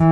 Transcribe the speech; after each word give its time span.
In 0.00 0.06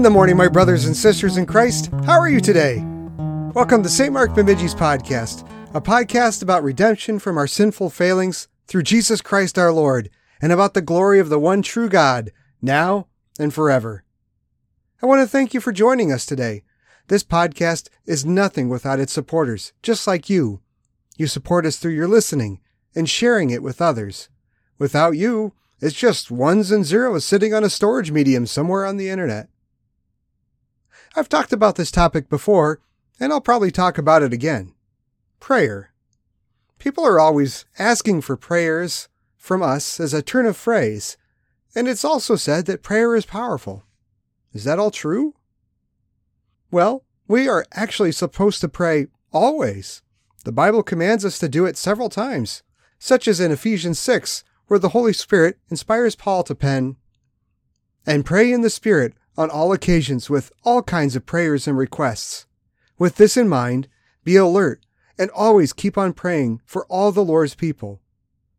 the 0.00 0.08
morning, 0.10 0.38
my 0.38 0.48
brothers 0.48 0.86
and 0.86 0.96
sisters 0.96 1.36
in 1.36 1.44
Christ, 1.44 1.90
how 2.06 2.18
are 2.18 2.30
you 2.30 2.40
today? 2.40 2.82
Welcome 3.52 3.82
to 3.82 3.90
St. 3.90 4.10
Mark 4.14 4.30
Bemidji's 4.30 4.74
podcast, 4.74 5.46
a 5.74 5.80
podcast 5.82 6.40
about 6.42 6.62
redemption 6.62 7.18
from 7.18 7.36
our 7.36 7.46
sinful 7.46 7.90
failings 7.90 8.48
through 8.66 8.84
Jesus 8.84 9.20
Christ 9.20 9.58
our 9.58 9.72
Lord, 9.72 10.08
and 10.40 10.52
about 10.52 10.72
the 10.72 10.80
glory 10.80 11.18
of 11.18 11.28
the 11.28 11.38
one 11.38 11.60
true 11.60 11.90
God, 11.90 12.32
now 12.62 13.08
and 13.38 13.52
forever. 13.52 14.04
I 15.02 15.06
want 15.06 15.20
to 15.20 15.28
thank 15.28 15.52
you 15.52 15.60
for 15.60 15.72
joining 15.72 16.10
us 16.10 16.24
today. 16.24 16.62
This 17.08 17.22
podcast 17.22 17.88
is 18.04 18.26
nothing 18.26 18.68
without 18.68 18.98
its 18.98 19.12
supporters, 19.12 19.72
just 19.82 20.06
like 20.06 20.28
you. 20.28 20.60
You 21.16 21.28
support 21.28 21.64
us 21.64 21.76
through 21.76 21.92
your 21.92 22.08
listening 22.08 22.60
and 22.94 23.08
sharing 23.08 23.50
it 23.50 23.62
with 23.62 23.80
others. 23.80 24.28
Without 24.78 25.12
you, 25.12 25.52
it's 25.80 25.94
just 25.94 26.30
ones 26.30 26.70
and 26.72 26.84
zeros 26.84 27.24
sitting 27.24 27.54
on 27.54 27.62
a 27.62 27.70
storage 27.70 28.10
medium 28.10 28.46
somewhere 28.46 28.84
on 28.84 28.96
the 28.96 29.08
internet. 29.08 29.48
I've 31.14 31.28
talked 31.28 31.52
about 31.52 31.76
this 31.76 31.90
topic 31.90 32.28
before, 32.28 32.80
and 33.20 33.32
I'll 33.32 33.40
probably 33.40 33.70
talk 33.70 33.98
about 33.98 34.22
it 34.22 34.32
again. 34.32 34.74
Prayer. 35.38 35.92
People 36.78 37.06
are 37.06 37.20
always 37.20 37.66
asking 37.78 38.22
for 38.22 38.36
prayers 38.36 39.08
from 39.36 39.62
us 39.62 40.00
as 40.00 40.12
a 40.12 40.22
turn 40.22 40.44
of 40.44 40.56
phrase, 40.56 41.16
and 41.74 41.86
it's 41.86 42.04
also 42.04 42.34
said 42.34 42.66
that 42.66 42.82
prayer 42.82 43.14
is 43.14 43.24
powerful. 43.26 43.84
Is 44.52 44.64
that 44.64 44.80
all 44.80 44.90
true? 44.90 45.34
Well, 46.70 47.04
we 47.28 47.48
are 47.48 47.64
actually 47.72 48.12
supposed 48.12 48.60
to 48.60 48.68
pray 48.68 49.06
always. 49.32 50.02
The 50.44 50.52
Bible 50.52 50.82
commands 50.82 51.24
us 51.24 51.38
to 51.40 51.48
do 51.48 51.66
it 51.66 51.76
several 51.76 52.08
times, 52.08 52.62
such 52.98 53.28
as 53.28 53.40
in 53.40 53.52
Ephesians 53.52 53.98
6, 53.98 54.44
where 54.66 54.78
the 54.78 54.90
Holy 54.90 55.12
Spirit 55.12 55.58
inspires 55.70 56.16
Paul 56.16 56.42
to 56.44 56.54
pen, 56.54 56.96
And 58.04 58.24
pray 58.24 58.52
in 58.52 58.62
the 58.62 58.70
Spirit 58.70 59.14
on 59.36 59.50
all 59.50 59.72
occasions 59.72 60.30
with 60.30 60.52
all 60.64 60.82
kinds 60.82 61.14
of 61.14 61.26
prayers 61.26 61.68
and 61.68 61.76
requests. 61.76 62.46
With 62.98 63.16
this 63.16 63.36
in 63.36 63.48
mind, 63.48 63.88
be 64.24 64.36
alert 64.36 64.86
and 65.18 65.30
always 65.30 65.72
keep 65.72 65.96
on 65.96 66.12
praying 66.12 66.60
for 66.64 66.86
all 66.86 67.12
the 67.12 67.24
Lord's 67.24 67.54
people. 67.54 68.00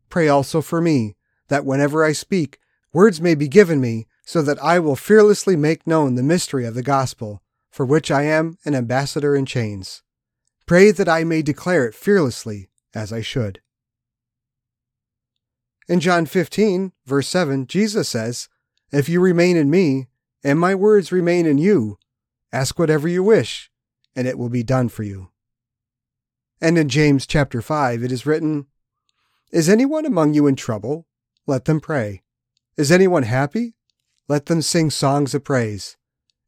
Pray 0.08 0.28
also 0.28 0.60
for 0.60 0.80
me, 0.80 1.16
that 1.48 1.64
whenever 1.64 2.04
I 2.04 2.12
speak, 2.12 2.58
words 2.92 3.20
may 3.20 3.34
be 3.34 3.48
given 3.48 3.80
me, 3.80 4.06
so 4.24 4.42
that 4.42 4.62
I 4.62 4.78
will 4.78 4.96
fearlessly 4.96 5.56
make 5.56 5.86
known 5.86 6.14
the 6.14 6.22
mystery 6.22 6.66
of 6.66 6.74
the 6.74 6.82
gospel, 6.82 7.42
for 7.78 7.86
which 7.86 8.10
I 8.10 8.24
am 8.24 8.58
an 8.64 8.74
ambassador 8.74 9.36
in 9.36 9.46
chains. 9.46 10.02
Pray 10.66 10.90
that 10.90 11.08
I 11.08 11.22
may 11.22 11.42
declare 11.42 11.86
it 11.86 11.94
fearlessly, 11.94 12.70
as 12.92 13.12
I 13.12 13.20
should. 13.20 13.60
In 15.86 16.00
John 16.00 16.26
15, 16.26 16.90
verse 17.06 17.28
7, 17.28 17.68
Jesus 17.68 18.08
says, 18.08 18.48
If 18.90 19.08
you 19.08 19.20
remain 19.20 19.56
in 19.56 19.70
me, 19.70 20.08
and 20.42 20.58
my 20.58 20.74
words 20.74 21.12
remain 21.12 21.46
in 21.46 21.58
you. 21.58 22.00
Ask 22.52 22.80
whatever 22.80 23.06
you 23.06 23.22
wish, 23.22 23.70
and 24.16 24.26
it 24.26 24.38
will 24.38 24.48
be 24.48 24.64
done 24.64 24.88
for 24.88 25.04
you. 25.04 25.30
And 26.60 26.76
in 26.76 26.88
James 26.88 27.28
chapter 27.28 27.62
5 27.62 28.02
it 28.02 28.10
is 28.10 28.26
written, 28.26 28.66
Is 29.52 29.68
anyone 29.68 30.04
among 30.04 30.34
you 30.34 30.48
in 30.48 30.56
trouble? 30.56 31.06
Let 31.46 31.66
them 31.66 31.78
pray. 31.78 32.24
Is 32.76 32.90
anyone 32.90 33.22
happy? 33.22 33.76
Let 34.26 34.46
them 34.46 34.62
sing 34.62 34.90
songs 34.90 35.32
of 35.32 35.44
praise. 35.44 35.96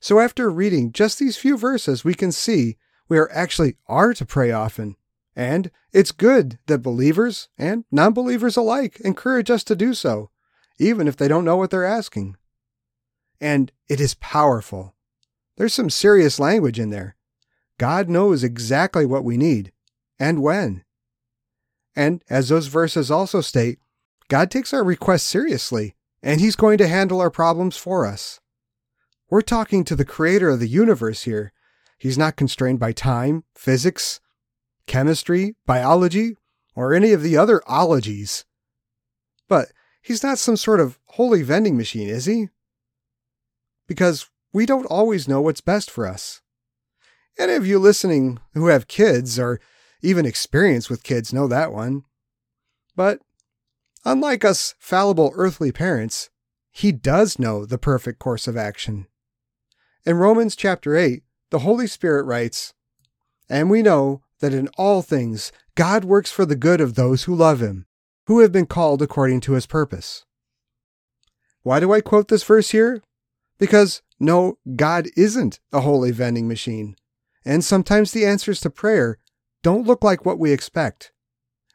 So, 0.00 0.18
after 0.18 0.50
reading 0.50 0.92
just 0.92 1.18
these 1.18 1.36
few 1.36 1.58
verses, 1.58 2.04
we 2.04 2.14
can 2.14 2.32
see 2.32 2.78
we 3.08 3.18
are 3.18 3.30
actually 3.32 3.76
are 3.86 4.14
to 4.14 4.24
pray 4.24 4.50
often. 4.50 4.96
And 5.36 5.70
it's 5.92 6.12
good 6.12 6.58
that 6.66 6.78
believers 6.78 7.48
and 7.58 7.84
non 7.90 8.12
believers 8.12 8.56
alike 8.56 8.98
encourage 9.00 9.50
us 9.50 9.62
to 9.64 9.76
do 9.76 9.94
so, 9.94 10.30
even 10.78 11.06
if 11.06 11.16
they 11.16 11.28
don't 11.28 11.44
know 11.44 11.56
what 11.56 11.70
they're 11.70 11.84
asking. 11.84 12.36
And 13.40 13.72
it 13.88 14.00
is 14.00 14.14
powerful. 14.14 14.94
There's 15.56 15.74
some 15.74 15.90
serious 15.90 16.38
language 16.38 16.78
in 16.78 16.90
there. 16.90 17.16
God 17.78 18.08
knows 18.08 18.42
exactly 18.42 19.04
what 19.06 19.24
we 19.24 19.36
need 19.36 19.72
and 20.18 20.42
when. 20.42 20.84
And 21.96 22.22
as 22.30 22.48
those 22.48 22.68
verses 22.68 23.10
also 23.10 23.40
state, 23.40 23.78
God 24.28 24.50
takes 24.50 24.72
our 24.72 24.84
requests 24.84 25.24
seriously, 25.24 25.94
and 26.22 26.40
He's 26.40 26.56
going 26.56 26.78
to 26.78 26.88
handle 26.88 27.20
our 27.20 27.30
problems 27.30 27.76
for 27.76 28.06
us. 28.06 28.40
We're 29.30 29.42
talking 29.42 29.84
to 29.84 29.94
the 29.94 30.04
creator 30.04 30.48
of 30.48 30.58
the 30.58 30.66
universe 30.66 31.22
here. 31.22 31.52
He's 31.96 32.18
not 32.18 32.34
constrained 32.34 32.80
by 32.80 32.90
time, 32.90 33.44
physics, 33.54 34.18
chemistry, 34.86 35.54
biology, 35.66 36.36
or 36.74 36.92
any 36.92 37.12
of 37.12 37.22
the 37.22 37.36
other 37.36 37.62
ologies. 37.68 38.44
But 39.48 39.68
he's 40.02 40.24
not 40.24 40.38
some 40.38 40.56
sort 40.56 40.80
of 40.80 40.98
holy 41.10 41.42
vending 41.42 41.76
machine, 41.76 42.08
is 42.08 42.24
he? 42.24 42.48
Because 43.86 44.28
we 44.52 44.66
don't 44.66 44.86
always 44.86 45.28
know 45.28 45.40
what's 45.40 45.60
best 45.60 45.92
for 45.92 46.08
us. 46.08 46.40
Any 47.38 47.54
of 47.54 47.64
you 47.64 47.78
listening 47.78 48.40
who 48.54 48.66
have 48.66 48.88
kids 48.88 49.38
or 49.38 49.60
even 50.02 50.26
experience 50.26 50.90
with 50.90 51.04
kids 51.04 51.32
know 51.32 51.46
that 51.46 51.72
one. 51.72 52.02
But 52.96 53.20
unlike 54.04 54.44
us 54.44 54.74
fallible 54.80 55.30
earthly 55.36 55.70
parents, 55.70 56.30
he 56.72 56.90
does 56.90 57.38
know 57.38 57.64
the 57.64 57.78
perfect 57.78 58.18
course 58.18 58.48
of 58.48 58.56
action. 58.56 59.06
In 60.06 60.16
Romans 60.16 60.56
chapter 60.56 60.96
8, 60.96 61.22
the 61.50 61.58
Holy 61.58 61.86
Spirit 61.86 62.24
writes, 62.24 62.72
And 63.50 63.68
we 63.68 63.82
know 63.82 64.22
that 64.38 64.54
in 64.54 64.68
all 64.78 65.02
things 65.02 65.52
God 65.74 66.04
works 66.04 66.32
for 66.32 66.46
the 66.46 66.56
good 66.56 66.80
of 66.80 66.94
those 66.94 67.24
who 67.24 67.34
love 67.34 67.60
him, 67.60 67.84
who 68.26 68.40
have 68.40 68.50
been 68.50 68.66
called 68.66 69.02
according 69.02 69.40
to 69.42 69.52
his 69.52 69.66
purpose. 69.66 70.24
Why 71.62 71.80
do 71.80 71.92
I 71.92 72.00
quote 72.00 72.28
this 72.28 72.42
verse 72.42 72.70
here? 72.70 73.02
Because 73.58 74.00
no, 74.18 74.56
God 74.74 75.08
isn't 75.16 75.60
a 75.70 75.80
holy 75.80 76.12
vending 76.12 76.48
machine. 76.48 76.96
And 77.44 77.62
sometimes 77.62 78.12
the 78.12 78.24
answers 78.24 78.60
to 78.60 78.70
prayer 78.70 79.18
don't 79.62 79.86
look 79.86 80.02
like 80.02 80.24
what 80.24 80.38
we 80.38 80.50
expect. 80.50 81.12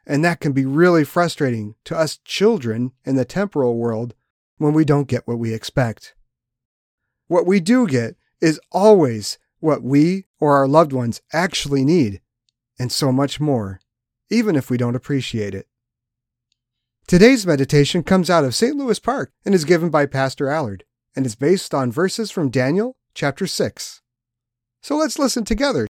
And 0.04 0.24
that 0.24 0.40
can 0.40 0.52
be 0.52 0.64
really 0.64 1.04
frustrating 1.04 1.76
to 1.84 1.96
us 1.96 2.18
children 2.24 2.90
in 3.04 3.14
the 3.14 3.24
temporal 3.24 3.76
world 3.76 4.14
when 4.58 4.72
we 4.72 4.84
don't 4.84 5.08
get 5.08 5.28
what 5.28 5.38
we 5.38 5.54
expect. 5.54 6.15
What 7.28 7.46
we 7.46 7.60
do 7.60 7.86
get 7.86 8.16
is 8.40 8.60
always 8.70 9.38
what 9.58 9.82
we 9.82 10.26
or 10.38 10.56
our 10.56 10.68
loved 10.68 10.92
ones 10.92 11.20
actually 11.32 11.84
need, 11.84 12.20
and 12.78 12.92
so 12.92 13.10
much 13.10 13.40
more, 13.40 13.80
even 14.30 14.54
if 14.54 14.70
we 14.70 14.76
don't 14.76 14.94
appreciate 14.94 15.54
it. 15.54 15.66
Today's 17.06 17.46
meditation 17.46 18.02
comes 18.02 18.28
out 18.30 18.44
of 18.44 18.54
St. 18.54 18.76
Louis 18.76 18.98
Park 18.98 19.32
and 19.44 19.54
is 19.54 19.64
given 19.64 19.90
by 19.90 20.06
Pastor 20.06 20.48
Allard 20.48 20.84
and 21.14 21.24
is 21.24 21.34
based 21.34 21.72
on 21.72 21.90
verses 21.90 22.30
from 22.30 22.50
Daniel 22.50 22.96
chapter 23.14 23.46
6. 23.46 24.02
So 24.82 24.96
let's 24.96 25.18
listen 25.18 25.44
together. 25.44 25.86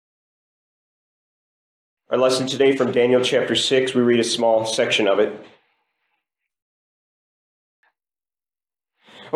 Our 2.08 2.18
lesson 2.18 2.46
today 2.46 2.76
from 2.76 2.92
Daniel 2.92 3.22
chapter 3.22 3.56
6, 3.56 3.94
we 3.94 4.02
read 4.02 4.20
a 4.20 4.24
small 4.24 4.64
section 4.64 5.08
of 5.08 5.18
it. 5.18 5.44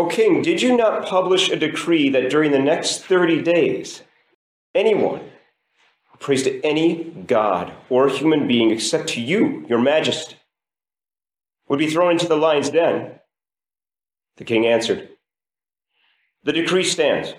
O 0.01 0.07
king, 0.07 0.41
did 0.41 0.63
you 0.63 0.79
not 0.79 1.05
publish 1.05 1.51
a 1.51 1.57
decree 1.57 2.09
that 2.09 2.31
during 2.31 2.53
the 2.53 2.59
next 2.59 3.05
30 3.05 3.43
days, 3.43 4.03
anyone 4.75 5.21
who 6.11 6.19
prays 6.19 6.43
to 6.45 6.59
any 6.65 7.05
god 7.27 7.75
or 7.91 8.09
human 8.09 8.49
being 8.49 8.71
except 8.71 9.11
to 9.11 9.21
you, 9.21 9.67
your 9.69 9.79
majesty, 9.79 10.37
would 11.69 11.79
be 11.79 11.91
thrown 11.91 12.13
into 12.13 12.27
the 12.27 12.37
lion's 12.39 12.71
den? 12.71 13.21
The 14.39 14.45
king 14.45 14.67
answered, 14.67 15.11
the 16.45 16.55
decree 16.55 16.85
stands 16.85 17.35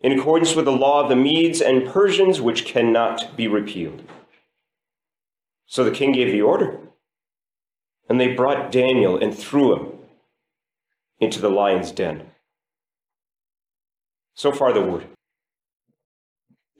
in 0.00 0.10
accordance 0.10 0.56
with 0.56 0.64
the 0.64 0.72
law 0.72 1.04
of 1.04 1.08
the 1.08 1.14
Medes 1.14 1.60
and 1.60 1.86
Persians, 1.86 2.40
which 2.40 2.64
cannot 2.64 3.36
be 3.36 3.46
repealed. 3.46 4.02
So 5.66 5.84
the 5.84 5.92
king 5.92 6.10
gave 6.10 6.32
the 6.32 6.42
order, 6.42 6.80
and 8.08 8.20
they 8.20 8.34
brought 8.34 8.72
Daniel 8.72 9.16
and 9.16 9.32
threw 9.32 9.76
him 9.76 9.94
into 11.24 11.40
the 11.40 11.50
lion's 11.50 11.90
den. 11.90 12.30
So 14.34 14.52
far, 14.52 14.72
the 14.72 14.80
word. 14.80 15.06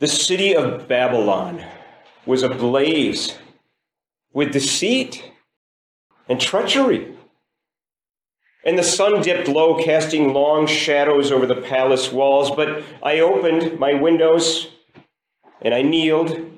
The 0.01 0.09
city 0.09 0.55
of 0.55 0.87
Babylon 0.89 1.65
was 2.27 2.43
ablaze 2.43 3.39
with 4.33 4.53
deceit 4.53 5.31
and 6.29 6.41
treachery. 6.41 7.17
And 8.65 8.79
the 8.79 8.83
sun 8.83 9.23
dipped 9.23 9.47
low, 9.47 9.83
casting 9.83 10.33
long 10.33 10.67
shadows 10.67 11.31
over 11.31 11.47
the 11.47 11.61
palace 11.61 12.11
walls. 12.11 12.51
But 12.51 12.83
I 13.03 13.21
opened 13.21 13.79
my 13.79 13.95
windows 13.95 14.69
and 15.61 15.75
I 15.75 15.83
kneeled 15.83 16.51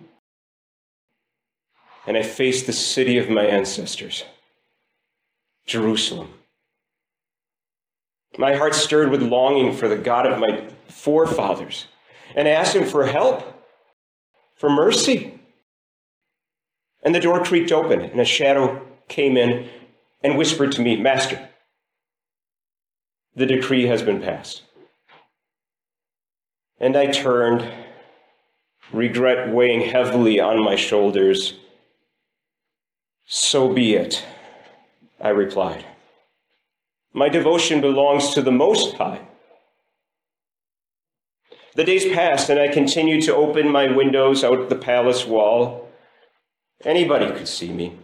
and 2.06 2.16
I 2.16 2.22
faced 2.22 2.66
the 2.66 2.72
city 2.72 3.18
of 3.18 3.28
my 3.28 3.44
ancestors, 3.44 4.24
Jerusalem. 5.66 6.32
My 8.38 8.54
heart 8.54 8.74
stirred 8.74 9.10
with 9.10 9.22
longing 9.22 9.72
for 9.74 9.88
the 9.88 9.96
God 9.96 10.26
of 10.26 10.38
my 10.38 10.68
forefathers 10.88 11.86
and 12.36 12.46
I 12.46 12.52
asked 12.52 12.76
him 12.76 12.84
for 12.84 13.06
help, 13.06 13.64
for 14.56 14.68
mercy. 14.68 15.40
And 17.02 17.14
the 17.14 17.20
door 17.20 17.42
creaked 17.42 17.72
open, 17.72 18.00
and 18.00 18.20
a 18.20 18.24
shadow 18.24 18.86
came 19.08 19.36
in 19.36 19.68
and 20.22 20.36
whispered 20.36 20.72
to 20.72 20.82
me, 20.82 20.96
Master, 20.96 21.48
the 23.34 23.46
decree 23.46 23.86
has 23.86 24.02
been 24.02 24.20
passed. 24.20 24.62
And 26.78 26.96
I 26.96 27.06
turned, 27.06 27.70
regret 28.92 29.52
weighing 29.52 29.88
heavily 29.88 30.40
on 30.40 30.62
my 30.62 30.76
shoulders. 30.76 31.54
So 33.24 33.72
be 33.72 33.94
it, 33.94 34.24
I 35.20 35.30
replied. 35.30 35.86
My 37.16 37.30
devotion 37.30 37.80
belongs 37.80 38.34
to 38.34 38.42
the 38.42 38.52
Most 38.52 38.96
High. 38.96 39.22
The 41.74 41.82
days 41.82 42.04
passed, 42.12 42.50
and 42.50 42.60
I 42.60 42.68
continued 42.68 43.24
to 43.24 43.34
open 43.34 43.72
my 43.72 43.90
windows 43.90 44.44
out 44.44 44.68
the 44.68 44.76
palace 44.76 45.26
wall. 45.26 45.88
Anybody 46.84 47.30
could 47.32 47.48
see 47.48 47.72
me. 47.72 47.96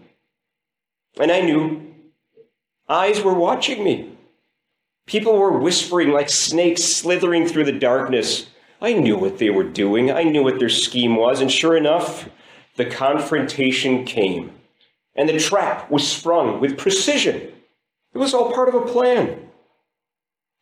And 1.20 1.31
I 1.31 1.43
knew 1.43 1.94
eyes 2.88 3.20
were 3.20 3.35
watching 3.35 3.85
me. 3.85 4.17
People 5.05 5.37
were 5.37 5.58
whispering 5.58 6.11
like 6.12 6.31
snakes 6.31 6.82
slithering 6.82 7.47
through 7.47 7.65
the 7.65 7.79
darkness. 7.79 8.47
I 8.81 8.94
knew 8.94 9.19
what 9.19 9.37
they 9.37 9.50
were 9.50 9.62
doing, 9.62 10.11
I 10.11 10.23
knew 10.23 10.43
what 10.43 10.58
their 10.58 10.70
scheme 10.70 11.17
was, 11.17 11.43
and 11.43 11.53
sure 11.53 11.76
enough, 11.76 12.31
the 12.76 12.87
confrontation 12.87 14.06
came. 14.06 14.53
And 15.15 15.29
the 15.29 15.38
trap 15.38 15.91
was 15.91 16.08
sprung 16.08 16.61
with 16.61 16.79
precision. 16.79 17.53
It 18.14 18.19
was 18.19 18.35
all 18.35 18.53
part 18.53 18.69
of 18.69 18.75
a 18.75 18.87
plan. 18.87 19.49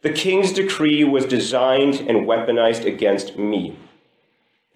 The 0.02 0.12
king's 0.12 0.52
decree 0.52 1.04
was 1.04 1.26
designed 1.26 1.96
and 1.96 2.26
weaponized 2.26 2.86
against 2.86 3.36
me. 3.36 3.76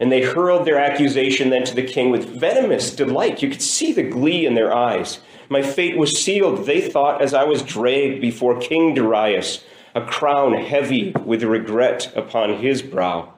And 0.00 0.11
they 0.11 0.23
hurled 0.23 0.67
their 0.67 0.79
accusation 0.79 1.50
then 1.50 1.65
to 1.65 1.75
the 1.75 1.82
king 1.82 2.11
with 2.11 2.41
venomous 2.41 2.94
delight. 2.94 3.43
You 3.43 3.49
could 3.49 3.62
see 3.62 3.93
the 3.93 4.03
glee 4.03 4.44
in 4.44 4.55
their 4.55 4.75
eyes. 4.75 5.21
My 5.49 5.62
fate 5.62 5.97
was 5.97 6.23
sealed, 6.23 6.67
they 6.67 6.81
thought, 6.81 7.23
as 7.23 7.32
I 7.32 7.44
was 7.44 7.62
dragged 7.62 8.21
before 8.21 8.59
King 8.59 8.94
Darius, 8.94 9.65
a 9.94 10.05
crown 10.05 10.55
heavy 10.55 11.12
with 11.25 11.43
regret 11.43 12.12
upon 12.17 12.59
his 12.59 12.82
brow. 12.82 13.32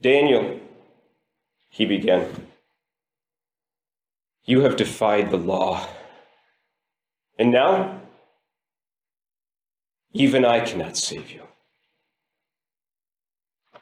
Daniel, 0.00 0.58
he 1.68 1.84
began, 1.84 2.46
you 4.44 4.62
have 4.62 4.76
defied 4.76 5.30
the 5.30 5.36
law. 5.36 5.86
And 7.40 7.50
now 7.52 7.98
even 10.12 10.44
I 10.44 10.60
cannot 10.60 10.98
save 10.98 11.30
you. 11.30 11.40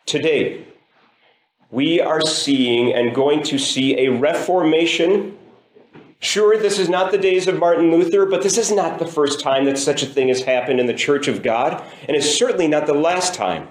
Today, 0.06 0.64
we 1.68 2.00
are 2.00 2.20
seeing 2.20 2.94
and 2.94 3.12
going 3.12 3.42
to 3.42 3.58
see 3.58 3.98
a 3.98 4.12
reformation. 4.12 5.36
Sure, 6.20 6.56
this 6.56 6.78
is 6.78 6.88
not 6.88 7.10
the 7.10 7.18
days 7.18 7.48
of 7.48 7.58
Martin 7.58 7.90
Luther, 7.90 8.26
but 8.26 8.44
this 8.44 8.58
is 8.58 8.70
not 8.70 9.00
the 9.00 9.06
first 9.06 9.40
time 9.40 9.64
that 9.64 9.76
such 9.76 10.04
a 10.04 10.06
thing 10.06 10.28
has 10.28 10.42
happened 10.42 10.78
in 10.78 10.86
the 10.86 10.94
Church 10.94 11.26
of 11.26 11.42
God, 11.42 11.82
and 12.06 12.16
it's 12.16 12.38
certainly 12.38 12.68
not 12.68 12.86
the 12.86 12.94
last 12.94 13.34
time. 13.34 13.66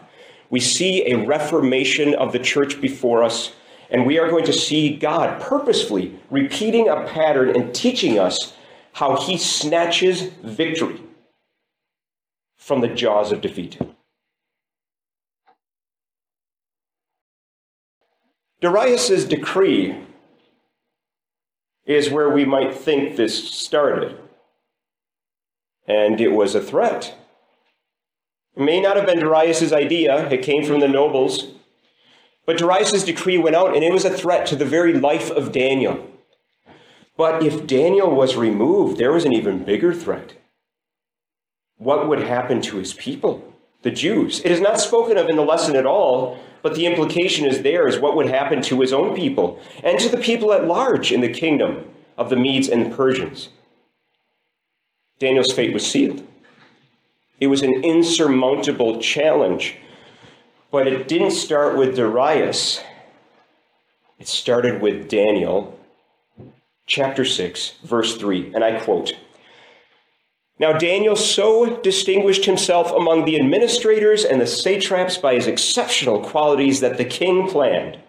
We 0.49 0.59
see 0.59 1.09
a 1.09 1.25
reformation 1.25 2.13
of 2.13 2.33
the 2.33 2.39
church 2.39 2.81
before 2.81 3.23
us, 3.23 3.53
and 3.89 4.05
we 4.05 4.19
are 4.19 4.29
going 4.29 4.45
to 4.45 4.53
see 4.53 4.97
God 4.97 5.41
purposefully 5.41 6.19
repeating 6.29 6.89
a 6.89 7.05
pattern 7.05 7.55
and 7.55 7.73
teaching 7.73 8.19
us 8.19 8.53
how 8.97 9.15
he 9.15 9.37
snatches 9.37 10.23
victory 10.43 10.99
from 12.55 12.81
the 12.81 12.87
jaws 12.87 13.31
of 13.31 13.41
defeat. 13.41 13.79
Darius's 18.59 19.25
decree 19.25 19.95
is 21.85 22.09
where 22.09 22.31
we 22.31 22.43
might 22.43 22.73
think 22.73 23.15
this 23.15 23.51
started. 23.51 24.17
And 25.87 26.19
it 26.19 26.29
was 26.29 26.55
a 26.55 26.59
threat. 26.59 27.15
It 28.55 28.63
may 28.63 28.81
not 28.81 28.97
have 28.97 29.05
been 29.05 29.19
Darius's 29.19 29.71
idea, 29.71 30.27
it 30.29 30.41
came 30.41 30.65
from 30.65 30.79
the 30.79 30.87
nobles. 30.87 31.45
But 32.47 32.57
Darius's 32.57 33.03
decree 33.03 33.37
went 33.37 33.55
out 33.55 33.75
and 33.75 33.83
it 33.83 33.93
was 33.93 34.05
a 34.05 34.09
threat 34.09 34.47
to 34.47 34.55
the 34.55 34.65
very 34.65 34.93
life 34.93 35.29
of 35.29 35.51
Daniel. 35.51 36.16
But 37.17 37.43
if 37.43 37.65
Daniel 37.65 38.15
was 38.15 38.35
removed, 38.35 38.97
there 38.97 39.11
was 39.11 39.25
an 39.25 39.33
even 39.33 39.63
bigger 39.63 39.93
threat 39.93 40.33
what 41.77 42.07
would 42.07 42.19
happen 42.19 42.61
to 42.61 42.77
his 42.77 42.93
people, 42.93 43.53
the 43.83 43.91
Jews. 43.91 44.41
It 44.43 44.51
is 44.51 44.59
not 44.59 44.79
spoken 44.79 45.17
of 45.17 45.29
in 45.29 45.35
the 45.35 45.43
lesson 45.43 45.75
at 45.75 45.85
all, 45.85 46.39
but 46.63 46.75
the 46.75 46.85
implication 46.85 47.45
is 47.45 47.61
there 47.61 47.87
is 47.87 47.99
what 47.99 48.15
would 48.15 48.27
happen 48.27 48.61
to 48.63 48.81
his 48.81 48.91
own 48.91 49.15
people 49.15 49.61
and 49.83 49.99
to 49.99 50.09
the 50.09 50.17
people 50.17 50.51
at 50.53 50.65
large 50.65 51.11
in 51.11 51.21
the 51.21 51.29
kingdom 51.29 51.85
of 52.17 52.29
the 52.29 52.35
Medes 52.35 52.67
and 52.67 52.93
Persians. 52.93 53.49
Daniel's 55.19 55.53
fate 55.53 55.73
was 55.73 55.85
sealed. 55.85 56.25
It 57.39 57.47
was 57.47 57.61
an 57.61 57.83
insurmountable 57.83 58.99
challenge, 58.99 59.77
but 60.71 60.87
it 60.87 61.07
didn't 61.07 61.31
start 61.31 61.77
with 61.77 61.95
Darius. 61.95 62.81
It 64.17 64.27
started 64.27 64.81
with 64.81 65.07
Daniel, 65.07 65.76
chapter 66.87 67.23
6, 67.23 67.73
verse 67.83 68.17
3, 68.17 68.53
and 68.55 68.63
I 68.63 68.79
quote 68.79 69.13
now, 70.59 70.73
Daniel 70.73 71.15
so 71.15 71.77
distinguished 71.81 72.45
himself 72.45 72.91
among 72.91 73.25
the 73.25 73.35
administrators 73.35 74.25
and 74.25 74.41
the 74.41 74.47
satraps 74.47 75.17
by 75.17 75.35
his 75.35 75.45
exceptional 75.45 76.19
qualities 76.19 76.79
that 76.79 76.97
the 76.97 77.05
king 77.05 77.47
planned 77.47 77.99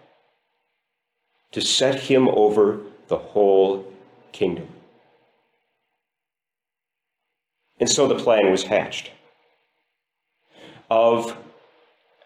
to 1.51 1.61
set 1.61 1.99
him 1.99 2.27
over 2.27 2.79
the 3.07 3.17
whole 3.17 3.85
kingdom. 4.31 4.67
And 7.79 7.89
so 7.89 8.07
the 8.07 8.15
plan 8.17 8.51
was 8.51 8.63
hatched. 8.63 9.11
Of, 10.89 11.37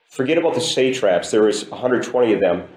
forget 0.09 0.37
about 0.37 0.55
the 0.55 0.61
satraps, 0.61 1.31
there 1.31 1.43
was 1.43 1.69
120 1.69 2.33
of 2.33 2.39
them 2.39 2.67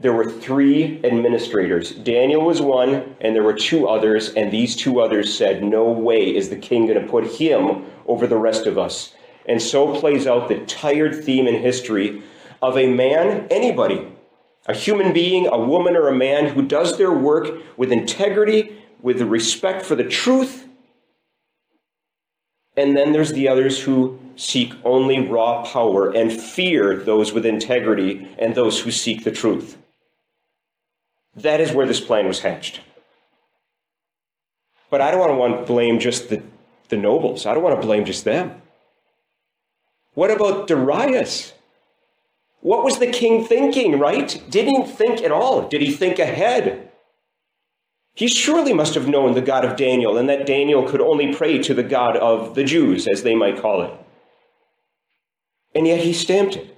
there 0.00 0.14
were 0.14 0.30
three 0.30 0.98
administrators. 1.04 1.92
Daniel 1.92 2.42
was 2.42 2.62
one, 2.62 3.16
and 3.20 3.36
there 3.36 3.42
were 3.42 3.52
two 3.52 3.86
others, 3.86 4.30
and 4.30 4.50
these 4.50 4.74
two 4.74 4.98
others 4.98 5.36
said, 5.36 5.62
No 5.62 5.90
way 5.90 6.34
is 6.34 6.48
the 6.48 6.56
king 6.56 6.86
going 6.86 7.00
to 7.00 7.06
put 7.06 7.26
him 7.26 7.84
over 8.06 8.26
the 8.26 8.38
rest 8.38 8.66
of 8.66 8.78
us. 8.78 9.12
And 9.44 9.60
so 9.60 9.94
plays 9.98 10.26
out 10.26 10.48
the 10.48 10.64
tired 10.64 11.22
theme 11.22 11.46
in 11.46 11.62
history 11.62 12.22
of 12.62 12.78
a 12.78 12.86
man, 12.86 13.46
anybody, 13.50 14.08
a 14.66 14.74
human 14.74 15.12
being, 15.12 15.46
a 15.46 15.58
woman, 15.58 15.96
or 15.96 16.08
a 16.08 16.16
man 16.16 16.46
who 16.46 16.62
does 16.62 16.96
their 16.96 17.12
work 17.12 17.48
with 17.76 17.92
integrity, 17.92 18.78
with 19.02 19.20
respect 19.20 19.84
for 19.84 19.96
the 19.96 20.04
truth. 20.04 20.66
And 22.76 22.96
then 22.96 23.12
there's 23.12 23.32
the 23.32 23.48
others 23.48 23.80
who 23.80 24.18
seek 24.36 24.72
only 24.84 25.26
raw 25.28 25.62
power 25.64 26.10
and 26.10 26.32
fear 26.32 26.96
those 26.96 27.32
with 27.32 27.44
integrity 27.44 28.28
and 28.38 28.54
those 28.54 28.80
who 28.80 28.90
seek 28.90 29.24
the 29.24 29.30
truth. 29.30 29.76
That 31.36 31.60
is 31.60 31.72
where 31.72 31.86
this 31.86 32.00
plan 32.00 32.26
was 32.26 32.40
hatched. 32.40 32.80
But 34.90 35.00
I 35.00 35.10
don't 35.10 35.38
want 35.38 35.60
to, 35.60 35.66
blame 35.66 36.00
just 36.00 36.28
the, 36.28 36.42
the 36.88 36.96
nobles. 36.96 37.46
I 37.46 37.54
don't 37.54 37.62
want 37.62 37.80
to 37.80 37.86
blame 37.86 38.04
just 38.04 38.24
them. 38.24 38.60
What 40.14 40.30
about 40.30 40.66
Darius? 40.66 41.52
What 42.60 42.84
was 42.84 42.98
the 42.98 43.06
king 43.06 43.44
thinking, 43.44 43.98
right? 43.98 44.42
Didn't 44.50 44.86
he 44.86 44.92
think 44.92 45.22
at 45.22 45.32
all? 45.32 45.68
Did 45.68 45.80
he 45.80 45.92
think 45.92 46.18
ahead? 46.18 46.90
He 48.14 48.26
surely 48.26 48.72
must 48.72 48.94
have 48.94 49.08
known 49.08 49.34
the 49.34 49.40
God 49.40 49.64
of 49.64 49.76
Daniel 49.76 50.18
and 50.18 50.28
that 50.28 50.46
Daniel 50.46 50.86
could 50.86 51.00
only 51.00 51.32
pray 51.32 51.58
to 51.58 51.72
the 51.72 51.84
God 51.84 52.16
of 52.16 52.54
the 52.54 52.64
Jews, 52.64 53.06
as 53.06 53.22
they 53.22 53.34
might 53.34 53.62
call 53.62 53.82
it. 53.82 53.92
And 55.74 55.86
yet 55.86 56.00
he 56.00 56.12
stamped 56.12 56.56
it, 56.56 56.76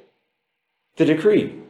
the 0.97 1.07
decree. 1.07 1.62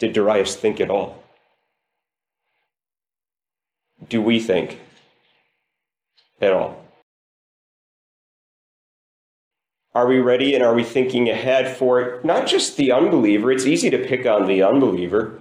Did 0.00 0.14
Darius 0.14 0.56
think 0.56 0.80
at 0.80 0.90
all? 0.90 1.22
Do 4.08 4.20
we 4.22 4.40
think 4.40 4.80
at 6.40 6.52
all? 6.52 6.82
Are 9.94 10.06
we 10.06 10.18
ready 10.18 10.54
and 10.54 10.64
are 10.64 10.74
we 10.74 10.84
thinking 10.84 11.28
ahead 11.28 11.76
for 11.76 12.20
not 12.24 12.46
just 12.46 12.76
the 12.76 12.92
unbeliever? 12.92 13.52
It's 13.52 13.66
easy 13.66 13.90
to 13.90 13.98
pick 13.98 14.24
on 14.24 14.46
the 14.46 14.62
unbeliever, 14.62 15.38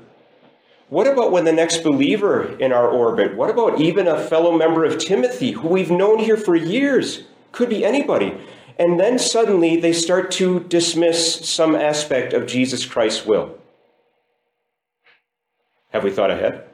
What 0.89 1.07
about 1.07 1.31
when 1.31 1.45
the 1.45 1.53
next 1.53 1.83
believer 1.83 2.57
in 2.59 2.73
our 2.73 2.89
orbit? 2.89 3.35
What 3.35 3.51
about 3.51 3.79
even 3.79 4.07
a 4.07 4.19
fellow 4.19 4.57
member 4.57 4.83
of 4.83 4.97
Timothy 4.97 5.51
who 5.51 5.67
we've 5.67 5.91
known 5.91 6.17
here 6.19 6.35
for 6.35 6.55
years? 6.55 7.23
Could 7.51 7.69
be 7.69 7.85
anybody. 7.85 8.35
And 8.77 8.99
then 8.99 9.19
suddenly 9.19 9.79
they 9.79 9.93
start 9.93 10.31
to 10.31 10.61
dismiss 10.61 11.47
some 11.47 11.75
aspect 11.75 12.33
of 12.33 12.47
Jesus 12.47 12.85
Christ's 12.85 13.25
will. 13.25 13.55
Have 15.89 16.03
we 16.03 16.11
thought 16.11 16.31
ahead? 16.31 16.65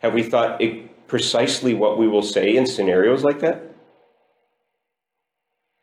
Have 0.00 0.14
we 0.14 0.22
thought 0.22 0.60
precisely 1.08 1.74
what 1.74 1.98
we 1.98 2.06
will 2.06 2.22
say 2.22 2.56
in 2.56 2.66
scenarios 2.66 3.24
like 3.24 3.40
that? 3.40 3.62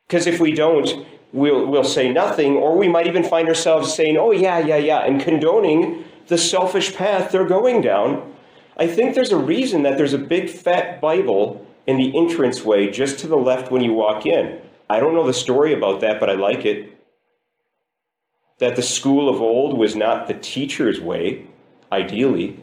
Because 0.07 0.27
if 0.27 0.39
we 0.39 0.53
don't, 0.53 1.05
we'll, 1.33 1.65
we'll 1.65 1.83
say 1.83 2.11
nothing, 2.11 2.55
or 2.55 2.77
we 2.77 2.87
might 2.87 3.07
even 3.07 3.23
find 3.23 3.47
ourselves 3.47 3.93
saying, 3.93 4.17
oh, 4.17 4.31
yeah, 4.31 4.59
yeah, 4.59 4.77
yeah, 4.77 4.99
and 4.99 5.19
condoning 5.19 6.05
the 6.27 6.37
selfish 6.37 6.95
path 6.95 7.31
they're 7.31 7.45
going 7.45 7.81
down. 7.81 8.33
I 8.77 8.87
think 8.87 9.15
there's 9.15 9.31
a 9.31 9.37
reason 9.37 9.83
that 9.83 9.97
there's 9.97 10.13
a 10.13 10.17
big 10.17 10.49
fat 10.49 11.01
Bible 11.01 11.65
in 11.87 11.97
the 11.97 12.15
entranceway 12.15 12.91
just 12.91 13.19
to 13.19 13.27
the 13.27 13.37
left 13.37 13.71
when 13.71 13.81
you 13.81 13.93
walk 13.93 14.25
in. 14.25 14.59
I 14.89 14.99
don't 14.99 15.13
know 15.13 15.25
the 15.25 15.33
story 15.33 15.73
about 15.73 16.01
that, 16.01 16.19
but 16.19 16.29
I 16.29 16.33
like 16.33 16.65
it. 16.65 16.94
That 18.59 18.75
the 18.75 18.81
school 18.81 19.29
of 19.29 19.41
old 19.41 19.77
was 19.77 19.95
not 19.95 20.27
the 20.27 20.33
teacher's 20.33 20.99
way, 20.99 21.47
ideally. 21.91 22.59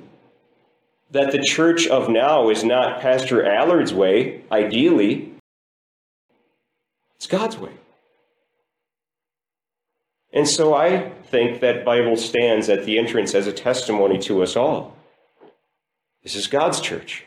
That 1.11 1.33
the 1.33 1.43
church 1.43 1.87
of 1.87 2.09
now 2.09 2.49
is 2.49 2.65
not 2.65 3.01
Pastor 3.01 3.45
Allard's 3.45 3.93
way, 3.93 4.45
ideally. 4.51 5.35
It's 7.17 7.27
God's 7.27 7.59
way. 7.59 7.73
And 10.33 10.49
so 10.49 10.75
I 10.75 11.11
think 11.25 11.61
that 11.61 11.85
Bible 11.85 12.17
stands 12.17 12.71
at 12.71 12.87
the 12.87 12.99
entrance 12.99 13.35
as 13.35 13.47
a 13.47 13.53
testimony 13.53 14.19
to 14.21 14.43
us 14.43 14.57
all. 14.57 14.97
This 16.23 16.35
is 16.35 16.47
God's 16.47 16.81
church. 16.81 17.25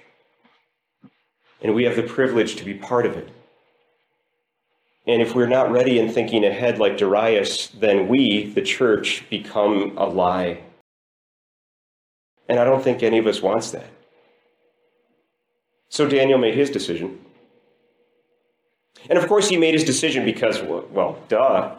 And 1.61 1.75
we 1.75 1.83
have 1.83 1.95
the 1.95 2.03
privilege 2.03 2.55
to 2.55 2.65
be 2.65 2.73
part 2.73 3.05
of 3.05 3.15
it. 3.15 3.29
And 5.07 5.21
if 5.21 5.35
we're 5.35 5.47
not 5.47 5.71
ready 5.71 5.99
and 5.99 6.11
thinking 6.11 6.43
ahead 6.43 6.79
like 6.79 6.97
Darius, 6.97 7.67
then 7.67 8.07
we, 8.07 8.49
the 8.49 8.61
church, 8.61 9.23
become 9.29 9.93
a 9.97 10.05
lie. 10.05 10.63
And 12.49 12.59
I 12.59 12.63
don't 12.63 12.83
think 12.83 13.03
any 13.03 13.19
of 13.19 13.27
us 13.27 13.41
wants 13.41 13.71
that. 13.71 13.89
So 15.89 16.07
Daniel 16.07 16.39
made 16.39 16.55
his 16.55 16.69
decision. 16.69 17.19
And 19.09 19.19
of 19.19 19.27
course, 19.27 19.47
he 19.47 19.57
made 19.57 19.75
his 19.75 19.83
decision 19.83 20.25
because, 20.25 20.61
well, 20.61 21.19
duh. 21.27 21.75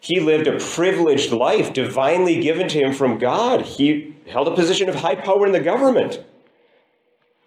He 0.00 0.20
lived 0.20 0.46
a 0.46 0.58
privileged 0.58 1.32
life, 1.32 1.72
divinely 1.72 2.40
given 2.40 2.68
to 2.68 2.78
him 2.78 2.92
from 2.92 3.18
God. 3.18 3.62
He 3.62 4.14
held 4.28 4.48
a 4.48 4.54
position 4.54 4.88
of 4.88 4.94
high 4.94 5.14
power 5.14 5.46
in 5.46 5.52
the 5.52 5.60
government. 5.60 6.22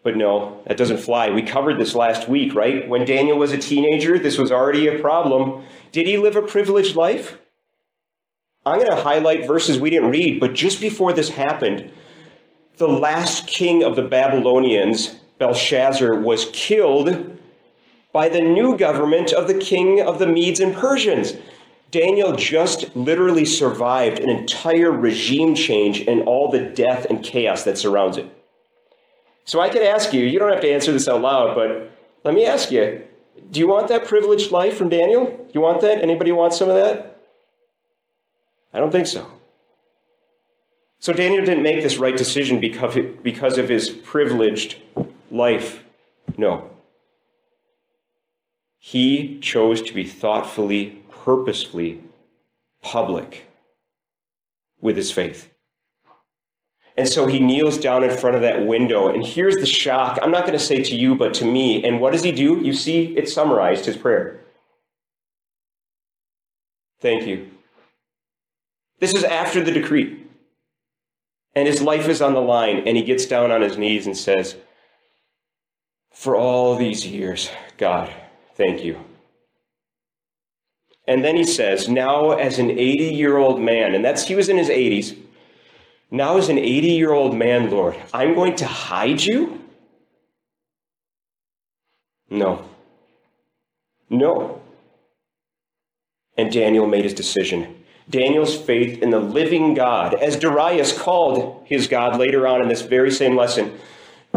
But 0.07 0.15
no, 0.15 0.63
that 0.65 0.77
doesn't 0.77 0.99
fly. 0.99 1.31
We 1.31 1.41
covered 1.41 1.77
this 1.77 1.93
last 1.93 2.29
week, 2.29 2.55
right? 2.55 2.87
When 2.87 3.03
Daniel 3.03 3.37
was 3.37 3.51
a 3.51 3.57
teenager, 3.57 4.17
this 4.17 4.37
was 4.37 4.53
already 4.53 4.87
a 4.87 4.99
problem. 4.99 5.65
Did 5.91 6.07
he 6.07 6.15
live 6.15 6.37
a 6.37 6.41
privileged 6.41 6.95
life? 6.95 7.37
I'm 8.65 8.79
going 8.79 8.89
to 8.89 9.03
highlight 9.03 9.45
verses 9.45 9.81
we 9.81 9.89
didn't 9.89 10.11
read, 10.11 10.39
but 10.39 10.53
just 10.53 10.79
before 10.79 11.11
this 11.11 11.27
happened, 11.27 11.91
the 12.77 12.87
last 12.87 13.47
king 13.47 13.83
of 13.83 13.97
the 13.97 14.01
Babylonians, 14.01 15.07
Belshazzar, 15.39 16.15
was 16.15 16.49
killed 16.53 17.37
by 18.13 18.29
the 18.29 18.39
new 18.39 18.77
government 18.77 19.33
of 19.33 19.49
the 19.49 19.59
king 19.59 19.99
of 19.99 20.19
the 20.19 20.27
Medes 20.27 20.61
and 20.61 20.73
Persians. 20.73 21.33
Daniel 21.91 22.33
just 22.33 22.95
literally 22.95 23.43
survived 23.43 24.19
an 24.19 24.29
entire 24.29 24.89
regime 24.89 25.53
change 25.53 25.99
and 26.07 26.21
all 26.21 26.49
the 26.49 26.61
death 26.61 27.05
and 27.09 27.21
chaos 27.21 27.65
that 27.65 27.77
surrounds 27.77 28.15
it. 28.15 28.33
So 29.47 29.61
I 29.61 29.69
could 29.69 29.81
ask 29.81 30.11
you, 30.11 30.25
you 30.25 30.39
don't 30.39 30.51
have 30.51 30.61
to 30.61 30.69
answer 30.69 30.91
this 30.91 31.07
out 31.07 31.21
loud, 31.21 31.55
but 31.55 31.89
let 32.25 32.35
me 32.35 32.45
ask 32.45 32.69
you, 32.69 33.01
do 33.49 33.61
you 33.61 33.67
want 33.67 33.87
that 33.87 34.05
privileged 34.05 34.51
life 34.51 34.77
from 34.77 34.89
Daniel? 34.89 35.25
Do 35.25 35.51
you 35.53 35.61
want 35.61 35.79
that? 35.81 36.01
Anybody 36.01 36.33
want 36.33 36.53
some 36.53 36.67
of 36.67 36.75
that? 36.75 37.21
I 38.73 38.79
don't 38.79 38.91
think 38.91 39.07
so. 39.07 39.25
So 40.99 41.13
Daniel 41.13 41.45
didn't 41.45 41.63
make 41.63 41.81
this 41.81 41.97
right 41.97 42.17
decision 42.17 42.59
because 42.59 43.57
of 43.57 43.69
his 43.69 43.89
privileged 43.89 44.81
life. 45.31 45.85
No. 46.37 46.69
He 48.79 49.39
chose 49.39 49.81
to 49.83 49.93
be 49.93 50.03
thoughtfully 50.03 51.03
purposefully 51.09 52.03
public 52.81 53.45
with 54.81 54.97
his 54.97 55.11
faith. 55.11 55.49
And 56.97 57.07
so 57.07 57.27
he 57.27 57.39
kneels 57.39 57.77
down 57.77 58.03
in 58.03 58.09
front 58.09 58.35
of 58.35 58.41
that 58.41 58.65
window, 58.65 59.07
and 59.07 59.23
here's 59.23 59.57
the 59.57 59.67
shock. 59.67 60.17
I'm 60.21 60.31
not 60.31 60.47
going 60.47 60.57
to 60.57 60.63
say 60.63 60.81
to 60.81 60.95
you, 60.95 61.13
but 61.13 61.35
to 61.35 61.45
me. 61.45 61.83
And 61.83 62.01
what 62.01 62.11
does 62.11 62.23
he 62.23 62.31
do? 62.31 62.59
You 62.59 62.73
see, 62.73 63.15
it 63.15 63.29
summarized 63.29 63.85
his 63.85 63.95
prayer. 63.95 64.39
Thank 66.99 67.27
you. 67.27 67.51
This 68.99 69.13
is 69.13 69.23
after 69.23 69.63
the 69.63 69.71
decree. 69.71 70.23
And 71.53 71.67
his 71.67 71.83
life 71.83 72.07
is 72.07 72.21
on 72.21 72.33
the 72.33 72.41
line, 72.41 72.87
and 72.87 72.97
he 72.97 73.03
gets 73.03 73.27
down 73.27 73.51
on 73.51 73.61
his 73.61 73.77
knees 73.77 74.07
and 74.07 74.17
says, 74.17 74.55
For 76.11 76.35
all 76.35 76.75
these 76.75 77.05
years, 77.05 77.51
God, 77.77 78.11
thank 78.55 78.83
you. 78.83 78.99
And 81.07 81.23
then 81.23 81.35
he 81.35 81.43
says, 81.43 81.87
Now 81.87 82.31
as 82.31 82.57
an 82.57 82.71
80 82.71 83.13
year 83.13 83.37
old 83.37 83.61
man, 83.61 83.93
and 83.93 84.03
that's 84.03 84.27
he 84.27 84.35
was 84.35 84.49
in 84.49 84.57
his 84.57 84.69
80s, 84.69 85.15
now 86.09 86.37
as 86.37 86.49
an 86.49 86.57
80 86.57 86.87
year 86.87 87.11
old 87.11 87.35
man, 87.35 87.69
Lord, 87.69 87.95
I'm 88.13 88.33
going 88.33 88.55
to 88.57 88.65
hide 88.65 89.21
you? 89.21 89.61
No. 92.29 92.65
No. 94.09 94.61
And 96.37 96.51
Daniel 96.51 96.87
made 96.87 97.03
his 97.03 97.13
decision. 97.13 97.83
Daniel's 98.09 98.55
faith 98.57 99.01
in 99.01 99.09
the 99.09 99.19
living 99.19 99.73
God, 99.73 100.13
as 100.13 100.37
Darius 100.37 100.97
called 100.97 101.65
his 101.65 101.87
God 101.87 102.17
later 102.17 102.47
on 102.47 102.61
in 102.61 102.69
this 102.69 102.81
very 102.81 103.11
same 103.11 103.35
lesson, 103.35 103.77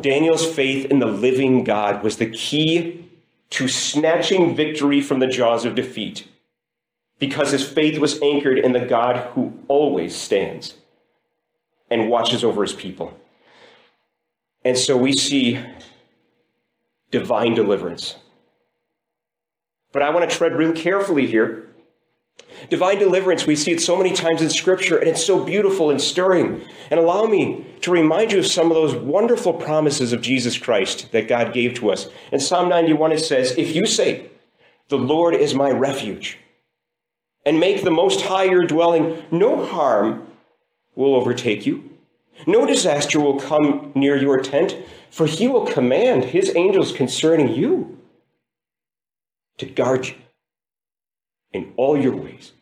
Daniel's 0.00 0.44
faith 0.44 0.86
in 0.86 0.98
the 0.98 1.06
living 1.06 1.62
God 1.62 2.02
was 2.02 2.16
the 2.16 2.30
key 2.30 3.08
to 3.50 3.68
snatching 3.68 4.56
victory 4.56 5.00
from 5.00 5.20
the 5.20 5.26
jaws 5.26 5.64
of 5.64 5.74
defeat 5.74 6.26
because 7.18 7.52
his 7.52 7.68
faith 7.68 7.98
was 7.98 8.20
anchored 8.22 8.58
in 8.58 8.72
the 8.72 8.80
God 8.80 9.16
who 9.34 9.52
always 9.68 10.16
stands 10.16 10.74
and 11.90 12.08
watches 12.08 12.44
over 12.44 12.62
his 12.62 12.72
people. 12.72 13.18
And 14.64 14.76
so 14.76 14.96
we 14.96 15.12
see 15.12 15.58
divine 17.10 17.54
deliverance. 17.54 18.16
But 19.92 20.02
I 20.02 20.10
want 20.10 20.30
to 20.30 20.36
tread 20.36 20.54
real 20.54 20.72
carefully 20.72 21.26
here. 21.26 21.66
Divine 22.68 22.98
deliverance, 22.98 23.46
we 23.46 23.56
see 23.56 23.72
it 23.72 23.80
so 23.80 23.96
many 23.96 24.12
times 24.12 24.42
in 24.42 24.50
Scripture, 24.50 24.98
and 24.98 25.08
it's 25.08 25.24
so 25.24 25.44
beautiful 25.44 25.90
and 25.90 26.00
stirring. 26.00 26.62
And 26.90 27.00
allow 27.00 27.24
me 27.24 27.66
to 27.82 27.90
remind 27.90 28.32
you 28.32 28.38
of 28.38 28.46
some 28.46 28.70
of 28.70 28.74
those 28.74 28.94
wonderful 28.94 29.54
promises 29.54 30.12
of 30.12 30.20
Jesus 30.20 30.58
Christ 30.58 31.10
that 31.12 31.28
God 31.28 31.52
gave 31.52 31.74
to 31.74 31.90
us. 31.90 32.08
In 32.30 32.40
Psalm 32.40 32.68
91, 32.68 33.12
it 33.12 33.18
says, 33.18 33.54
If 33.56 33.74
you 33.74 33.86
say, 33.86 34.30
The 34.88 34.98
Lord 34.98 35.34
is 35.34 35.54
my 35.54 35.70
refuge, 35.70 36.38
and 37.44 37.58
make 37.58 37.82
the 37.82 37.90
Most 37.90 38.22
High 38.22 38.44
your 38.44 38.66
dwelling, 38.66 39.22
no 39.30 39.64
harm 39.64 40.29
will 41.00 41.16
overtake 41.16 41.66
you. 41.66 41.90
No 42.46 42.66
disaster 42.66 43.18
will 43.18 43.40
come 43.40 43.90
near 43.94 44.16
your 44.16 44.40
tent, 44.40 44.76
for 45.10 45.26
he 45.26 45.48
will 45.48 45.66
command 45.66 46.26
his 46.26 46.54
angels 46.54 46.92
concerning 46.92 47.54
you 47.54 47.98
to 49.58 49.66
guard 49.66 50.06
you 50.06 50.14
in 51.52 51.72
all 51.76 52.00
your 52.00 52.14
ways. 52.14 52.52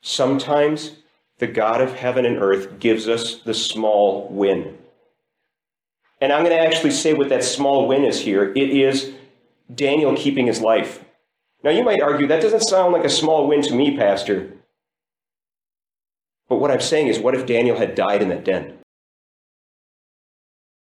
Sometimes 0.00 0.96
the 1.38 1.46
God 1.46 1.80
of 1.80 1.94
heaven 1.94 2.24
and 2.24 2.38
earth 2.38 2.78
gives 2.78 3.08
us 3.08 3.40
the 3.42 3.54
small 3.54 4.28
win. 4.30 4.78
And 6.20 6.32
I'm 6.32 6.44
going 6.44 6.56
to 6.56 6.66
actually 6.66 6.92
say 6.92 7.14
what 7.14 7.28
that 7.28 7.44
small 7.44 7.86
win 7.88 8.04
is 8.04 8.20
here. 8.20 8.52
It 8.52 8.70
is 8.70 9.12
Daniel 9.74 10.16
keeping 10.16 10.46
his 10.46 10.60
life. 10.60 11.04
Now, 11.62 11.70
you 11.70 11.82
might 11.82 12.02
argue 12.02 12.26
that 12.26 12.42
doesn't 12.42 12.60
sound 12.60 12.92
like 12.92 13.04
a 13.04 13.10
small 13.10 13.48
win 13.48 13.62
to 13.62 13.74
me, 13.74 13.96
Pastor. 13.96 14.53
But 16.48 16.56
what 16.56 16.70
I'm 16.70 16.80
saying 16.80 17.08
is, 17.08 17.18
what 17.18 17.34
if 17.34 17.46
Daniel 17.46 17.78
had 17.78 17.94
died 17.94 18.22
in 18.22 18.28
that 18.28 18.44
den? 18.44 18.78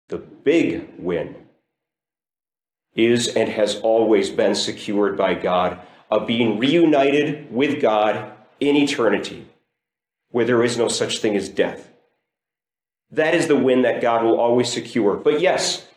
The 0.08 0.18
big 0.18 0.90
win 0.98 1.36
is 2.96 3.28
and 3.36 3.50
has 3.50 3.80
always 3.82 4.30
been 4.30 4.56
secured 4.56 5.18
by 5.18 5.36
God 5.36 5.80
of 6.10 6.26
being 6.26 6.58
reunited 6.58 7.52
with 7.54 7.82
God 7.82 8.34
in 8.60 8.76
eternity, 8.76 9.48
where 10.32 10.46
there 10.46 10.64
is 10.64 10.78
no 10.78 10.88
such 10.88 11.20
thing 11.20 11.36
as 11.36 11.50
death. 11.50 11.92
That 13.12 13.36
is 13.36 13.48
the 13.48 13.56
win 13.56 13.84
that 13.84 14.02
God 14.02 14.24
will 14.24 14.40
always 14.40 14.72
secure. 14.72 15.16
But 15.16 15.42
yes, 15.42 15.88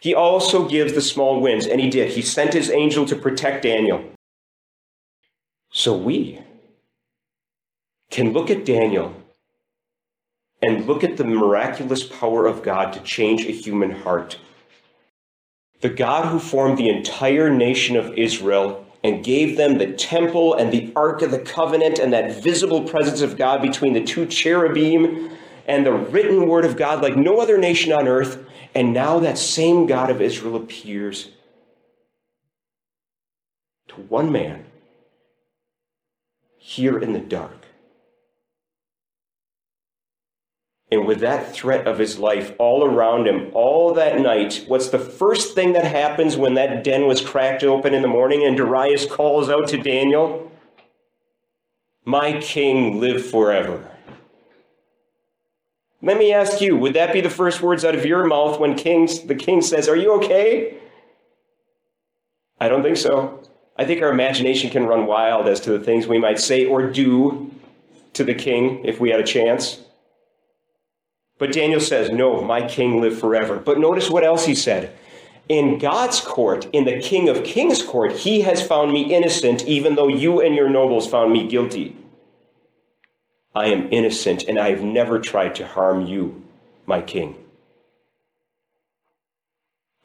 he 0.00 0.14
also 0.14 0.68
gives 0.68 0.92
the 0.92 1.02
small 1.02 1.40
wins, 1.40 1.66
and 1.66 1.80
he 1.80 1.90
did. 1.90 2.12
He 2.12 2.22
sent 2.22 2.54
his 2.54 2.70
angel 2.70 3.06
to 3.06 3.16
protect 3.16 3.62
Daniel. 3.62 4.04
So 5.70 5.96
we 5.96 6.40
can 8.16 8.32
look 8.32 8.50
at 8.50 8.64
Daniel 8.64 9.14
and 10.62 10.86
look 10.86 11.04
at 11.04 11.18
the 11.18 11.24
miraculous 11.24 12.02
power 12.02 12.46
of 12.46 12.62
God 12.62 12.94
to 12.94 13.00
change 13.00 13.44
a 13.44 13.52
human 13.52 13.90
heart. 13.90 14.38
The 15.82 15.90
God 15.90 16.24
who 16.24 16.38
formed 16.38 16.78
the 16.78 16.88
entire 16.88 17.50
nation 17.50 17.94
of 17.94 18.14
Israel 18.14 18.86
and 19.04 19.22
gave 19.22 19.58
them 19.58 19.76
the 19.76 19.92
temple 19.92 20.54
and 20.54 20.72
the 20.72 20.90
Ark 20.96 21.20
of 21.20 21.30
the 21.30 21.40
Covenant 21.40 21.98
and 21.98 22.10
that 22.14 22.42
visible 22.42 22.84
presence 22.84 23.20
of 23.20 23.36
God 23.36 23.60
between 23.60 23.92
the 23.92 24.02
two 24.02 24.24
cherubim 24.24 25.36
and 25.66 25.84
the 25.84 25.92
written 25.92 26.48
word 26.48 26.64
of 26.64 26.78
God 26.78 27.02
like 27.02 27.16
no 27.16 27.38
other 27.38 27.58
nation 27.58 27.92
on 27.92 28.08
earth. 28.08 28.42
And 28.74 28.94
now 28.94 29.18
that 29.18 29.36
same 29.36 29.86
God 29.86 30.08
of 30.08 30.22
Israel 30.22 30.56
appears 30.56 31.28
to 33.88 33.96
one 33.96 34.32
man 34.32 34.64
here 36.56 36.98
in 36.98 37.12
the 37.12 37.20
dark. 37.20 37.65
And 40.90 41.04
with 41.04 41.18
that 41.20 41.52
threat 41.52 41.86
of 41.86 41.98
his 41.98 42.18
life 42.18 42.54
all 42.58 42.84
around 42.84 43.26
him, 43.26 43.50
all 43.54 43.94
that 43.94 44.20
night, 44.20 44.64
what's 44.68 44.88
the 44.88 45.00
first 45.00 45.54
thing 45.54 45.72
that 45.72 45.84
happens 45.84 46.36
when 46.36 46.54
that 46.54 46.84
den 46.84 47.06
was 47.06 47.20
cracked 47.20 47.64
open 47.64 47.92
in 47.92 48.02
the 48.02 48.08
morning 48.08 48.44
and 48.44 48.56
Darius 48.56 49.04
calls 49.04 49.48
out 49.48 49.68
to 49.68 49.78
Daniel? 49.78 50.52
My 52.04 52.40
king, 52.40 53.00
live 53.00 53.26
forever. 53.26 53.90
Let 56.02 56.18
me 56.18 56.32
ask 56.32 56.60
you, 56.60 56.76
would 56.76 56.94
that 56.94 57.12
be 57.12 57.20
the 57.20 57.30
first 57.30 57.60
words 57.60 57.84
out 57.84 57.96
of 57.96 58.06
your 58.06 58.24
mouth 58.24 58.60
when 58.60 58.76
kings, 58.76 59.22
the 59.22 59.34
king 59.34 59.60
says, 59.62 59.88
Are 59.88 59.96
you 59.96 60.12
okay? 60.18 60.78
I 62.60 62.68
don't 62.68 62.84
think 62.84 62.96
so. 62.96 63.42
I 63.76 63.84
think 63.84 64.02
our 64.02 64.10
imagination 64.10 64.70
can 64.70 64.86
run 64.86 65.06
wild 65.06 65.48
as 65.48 65.58
to 65.60 65.76
the 65.76 65.84
things 65.84 66.06
we 66.06 66.18
might 66.18 66.38
say 66.38 66.64
or 66.64 66.88
do 66.90 67.52
to 68.12 68.22
the 68.22 68.34
king 68.34 68.84
if 68.84 69.00
we 69.00 69.10
had 69.10 69.18
a 69.18 69.24
chance. 69.24 69.80
But 71.38 71.52
Daniel 71.52 71.80
says, 71.80 72.10
No, 72.10 72.40
my 72.42 72.66
king 72.66 73.00
live 73.00 73.18
forever. 73.18 73.58
But 73.58 73.78
notice 73.78 74.10
what 74.10 74.24
else 74.24 74.46
he 74.46 74.54
said. 74.54 74.96
In 75.48 75.78
God's 75.78 76.20
court, 76.20 76.66
in 76.72 76.84
the 76.84 76.98
King 76.98 77.28
of 77.28 77.44
Kings' 77.44 77.82
court, 77.82 78.12
he 78.12 78.40
has 78.40 78.66
found 78.66 78.92
me 78.92 79.14
innocent, 79.14 79.64
even 79.64 79.94
though 79.94 80.08
you 80.08 80.40
and 80.40 80.56
your 80.56 80.68
nobles 80.68 81.08
found 81.08 81.32
me 81.32 81.46
guilty. 81.46 81.96
I 83.54 83.66
am 83.66 83.88
innocent, 83.92 84.42
and 84.44 84.58
I 84.58 84.70
have 84.70 84.82
never 84.82 85.20
tried 85.20 85.54
to 85.56 85.66
harm 85.66 86.04
you, 86.06 86.42
my 86.84 87.00
king. 87.00 87.36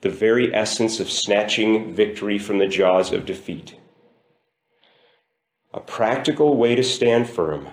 The 0.02 0.10
very 0.10 0.54
essence 0.54 1.00
of 1.00 1.10
snatching 1.10 1.94
victory 1.94 2.38
from 2.38 2.60
the 2.60 2.68
jaws 2.68 3.12
of 3.12 3.26
defeat. 3.26 3.76
A 5.74 5.80
practical 5.80 6.56
way 6.56 6.76
to 6.76 6.84
stand 6.84 7.30
firm. 7.30 7.68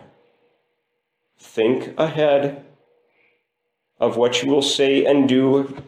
Think 1.39 1.99
ahead 1.99 2.65
of 4.01 4.17
what 4.17 4.43
you 4.43 4.51
will 4.51 4.63
say 4.63 5.05
and 5.05 5.29
do 5.29 5.83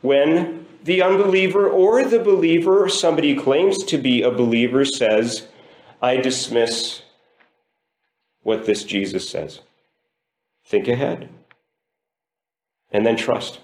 when 0.00 0.66
the 0.84 1.02
unbeliever 1.02 1.68
or 1.68 2.04
the 2.04 2.18
believer, 2.18 2.88
somebody 2.88 3.34
claims 3.34 3.82
to 3.84 3.96
be 3.96 4.22
a 4.22 4.30
believer, 4.30 4.84
says, 4.84 5.48
I 6.02 6.18
dismiss 6.18 7.02
what 8.42 8.66
this 8.66 8.84
Jesus 8.84 9.28
says. 9.28 9.60
Think 10.66 10.88
ahead. 10.88 11.30
And 12.90 13.06
then 13.06 13.16
trust 13.16 13.60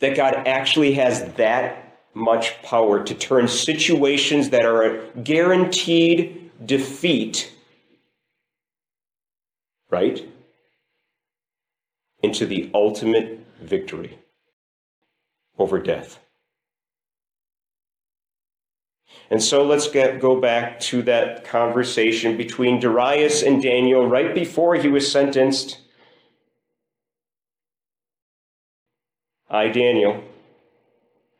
that 0.00 0.16
God 0.16 0.34
actually 0.46 0.94
has 0.94 1.24
that 1.34 1.98
much 2.14 2.60
power 2.62 3.02
to 3.04 3.14
turn 3.14 3.48
situations 3.48 4.50
that 4.50 4.64
are 4.64 4.82
a 4.82 5.06
guaranteed 5.20 6.50
defeat, 6.64 7.52
right? 9.90 10.26
Into 12.22 12.46
the 12.46 12.70
ultimate 12.74 13.46
victory 13.60 14.18
over 15.58 15.78
death. 15.78 16.20
And 19.30 19.42
so 19.42 19.64
let's 19.64 19.88
get, 19.88 20.20
go 20.20 20.40
back 20.40 20.80
to 20.80 21.02
that 21.02 21.44
conversation 21.44 22.36
between 22.36 22.80
Darius 22.80 23.42
and 23.42 23.62
Daniel 23.62 24.06
right 24.06 24.34
before 24.34 24.76
he 24.76 24.88
was 24.88 25.10
sentenced. 25.10 25.78
I, 29.50 29.68
Daniel, 29.68 30.24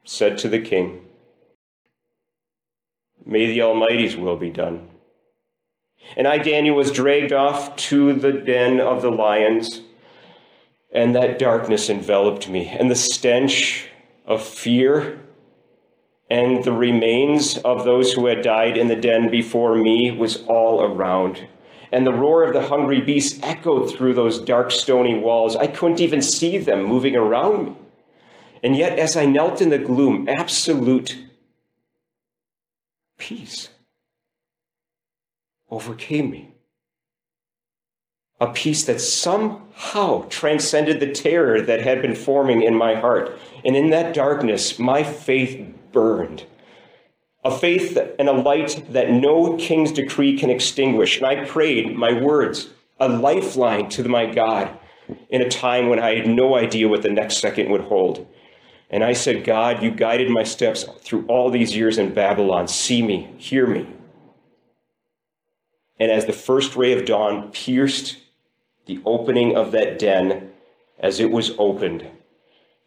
said 0.05 0.38
to 0.38 0.49
the 0.49 0.61
king, 0.61 1.05
May 3.25 3.47
the 3.47 3.62
Almighty's 3.62 4.17
will 4.17 4.37
be 4.37 4.51
done. 4.51 4.88
And 6.17 6.27
I, 6.27 6.38
Daniel, 6.38 6.77
was 6.77 6.91
dragged 6.91 7.33
off 7.33 7.77
to 7.77 8.14
the 8.14 8.33
den 8.33 8.81
of 8.81 9.03
the 9.03 9.11
lions. 9.11 9.83
And 10.90 11.14
that 11.14 11.38
darkness 11.38 11.90
enveloped 11.90 12.48
me, 12.48 12.66
and 12.66 12.90
the 12.90 12.96
stench 12.96 13.88
of 14.27 14.42
fear 14.42 15.20
and 16.31 16.62
the 16.62 16.72
remains 16.72 17.57
of 17.59 17.85
those 17.85 18.12
who 18.12 18.27
had 18.27 18.42
died 18.42 18.77
in 18.77 18.88
the 18.88 18.96
den 18.96 19.31
before 19.31 19.74
me 19.74 20.11
was 20.11 20.44
all 20.46 20.83
around. 20.83 21.46
And 21.90 22.07
the 22.07 22.12
roar 22.12 22.44
of 22.44 22.53
the 22.53 22.68
hungry 22.68 23.01
beasts 23.01 23.40
echoed 23.42 23.90
through 23.90 24.14
those 24.14 24.38
dark 24.38 24.70
stony 24.70 25.18
walls. 25.18 25.57
I 25.57 25.66
couldn't 25.66 26.01
even 26.01 26.20
see 26.20 26.59
them 26.59 26.85
moving 26.85 27.16
around 27.16 27.64
me. 27.64 27.77
And 28.62 28.77
yet, 28.77 28.98
as 28.98 29.16
I 29.16 29.24
knelt 29.24 29.62
in 29.62 29.70
the 29.70 29.79
gloom, 29.79 30.29
absolute 30.29 31.16
peace 33.16 33.70
overcame 35.70 36.31
me 36.31 36.55
a 38.40 38.46
peace 38.48 38.85
that 38.85 39.01
somehow 39.01 40.24
transcended 40.29 41.01
the 41.01 41.12
terror 41.12 41.61
that 41.61 41.81
had 41.81 42.01
been 42.01 42.14
forming 42.14 42.62
in 42.62 42.74
my 42.74 42.94
heart. 42.94 43.38
And 43.64 43.77
in 43.77 43.90
that 43.90 44.14
darkness, 44.14 44.79
my 44.79 45.03
faith 45.03 45.74
burned. 45.92 46.44
A 47.44 47.57
faith 47.57 47.96
and 48.18 48.29
a 48.29 48.33
light 48.33 48.85
that 48.90 49.11
no 49.11 49.57
king's 49.57 49.92
decree 49.92 50.38
can 50.38 50.51
extinguish. 50.51 51.18
And 51.18 51.27
I 51.27 51.44
prayed 51.44 51.96
my 51.96 52.12
words, 52.12 52.68
a 53.01 53.09
lifeline 53.09 53.88
to 53.90 54.09
my 54.09 54.27
God 54.27 54.79
in 55.31 55.40
a 55.40 55.48
time 55.48 55.88
when 55.88 55.98
I 55.98 56.16
had 56.16 56.29
no 56.29 56.57
idea 56.57 56.88
what 56.88 57.03
the 57.03 57.11
next 57.11 57.38
second 57.38 57.70
would 57.70 57.83
hold. 57.83 58.27
And 58.90 59.05
I 59.05 59.12
said, 59.12 59.44
God, 59.44 59.83
you 59.83 59.90
guided 59.90 60.31
my 60.31 60.44
steps 60.44 60.85
through 61.01 61.27
all 61.27 61.51
these 61.51 61.77
years 61.77 61.98
in 61.98 62.14
Babylon. 62.14 62.68
See 62.68 63.03
me, 63.03 63.35
hear 63.37 63.66
me. 63.66 63.87
And 66.01 66.11
as 66.11 66.27
the 66.27 66.33
first 66.33 66.77
ray 66.77 66.92
of 66.92 67.05
dawn 67.05 67.51
pierced 67.51 68.16
the 68.88 69.01
opening 69.05 69.55
of 69.55 69.70
that 69.72 69.98
den 69.98 70.51
as 70.98 71.20
it 71.20 71.31
was 71.31 71.53
opened. 71.59 72.05